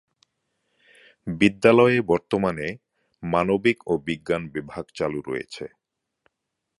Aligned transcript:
বিদ্যালয়ে 1.27 1.97
বর্তমানে 2.01 2.67
মানবিক 3.23 3.77
ও 3.87 3.93
বিজ্ঞান 4.07 4.43
বিভাগ 4.49 4.85
চালু 4.95 5.19
রয়েছে। 5.21 5.65